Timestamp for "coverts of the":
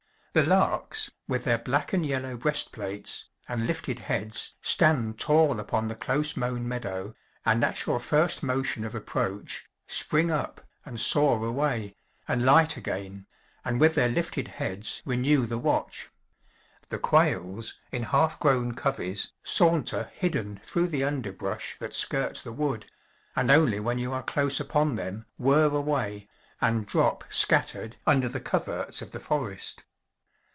28.39-29.19